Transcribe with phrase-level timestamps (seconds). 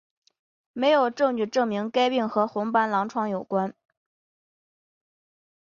[0.73, 3.71] 没有证据证明该病和红斑狼疮有关。